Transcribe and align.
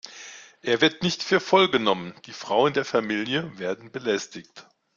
Er 0.63 0.81
wird 0.81 1.03
nicht 1.03 1.21
für 1.21 1.39
voll 1.39 1.69
genommen, 1.69 2.15
die 2.25 2.33
Frauen 2.33 2.73
der 2.73 2.85
Familie 2.85 3.55
werden 3.59 3.91
belästigt. 3.91 4.67